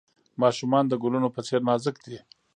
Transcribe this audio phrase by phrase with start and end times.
[0.41, 2.17] ماشومان د ګلونو په څیر نازک دي.